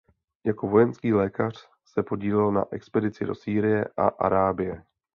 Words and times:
Jako 0.45 0.67
vojenský 0.67 1.13
lékař 1.13 1.69
se 1.87 2.03
podílel 2.03 2.51
na 2.51 2.65
expedici 2.71 3.25
do 3.25 3.35
Sýrie 3.35 3.85
a 3.97 4.07
Arábie. 4.07 4.83